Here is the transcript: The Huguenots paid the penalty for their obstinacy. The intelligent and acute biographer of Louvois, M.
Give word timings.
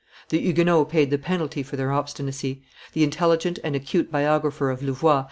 The 0.29 0.39
Huguenots 0.39 0.91
paid 0.91 1.11
the 1.11 1.19
penalty 1.19 1.61
for 1.61 1.75
their 1.75 1.91
obstinacy. 1.91 2.63
The 2.93 3.03
intelligent 3.03 3.59
and 3.63 3.75
acute 3.75 4.11
biographer 4.11 4.71
of 4.71 4.81
Louvois, 4.81 5.17
M. 5.19 5.19